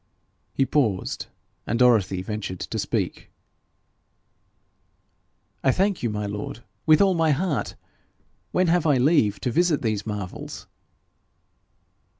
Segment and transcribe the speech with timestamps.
[0.51, 1.27] He paused,
[1.67, 3.29] and Dorothy ventured to speak.
[5.63, 7.75] 'I thank you, my lord, with all my heart.
[8.51, 10.65] When have I leave to visit those marvels?'